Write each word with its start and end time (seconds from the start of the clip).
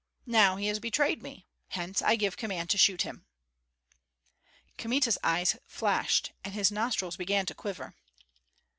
Now 0.25 0.55
he 0.55 0.65
has 0.65 0.79
betrayed 0.79 1.21
me; 1.21 1.45
hence 1.67 2.01
I 2.01 2.15
give 2.15 2.35
command 2.35 2.71
to 2.71 2.77
shoot 2.79 3.03
him." 3.03 3.23
Kmita's 4.79 5.19
eyes 5.23 5.57
flashed, 5.67 6.31
and 6.43 6.55
his 6.55 6.71
nostrils 6.71 7.17
began 7.17 7.45
to 7.45 7.53
quiver. 7.53 7.93